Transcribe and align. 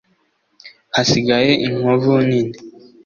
hasigaye 0.95 1.51
inkovu 1.67 2.11
nini 2.29 2.55